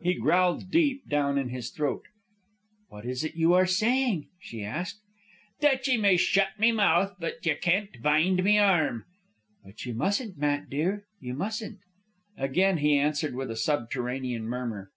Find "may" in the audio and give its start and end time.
5.98-6.16